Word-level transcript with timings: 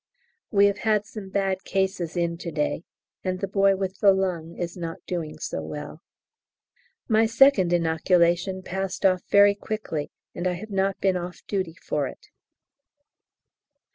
We 0.49 0.65
have 0.65 0.79
had 0.79 1.05
some 1.05 1.29
bad 1.29 1.63
cases 1.63 2.17
in 2.17 2.39
to 2.39 2.49
day, 2.51 2.85
and 3.23 3.39
the 3.39 3.47
boy 3.47 3.75
with 3.75 3.99
the 3.99 4.11
lung 4.11 4.57
is 4.57 4.75
not 4.75 5.05
doing 5.05 5.37
so 5.37 5.61
well. 5.61 6.01
My 7.07 7.27
second 7.27 7.71
inoculation 7.71 8.63
passed 8.63 9.05
off 9.05 9.21
very 9.29 9.53
quickly, 9.53 10.09
and 10.33 10.47
I 10.47 10.53
have 10.53 10.71
not 10.71 10.99
been 11.01 11.17
off 11.17 11.45
duty 11.45 11.75
for 11.75 12.07
it. 12.07 12.29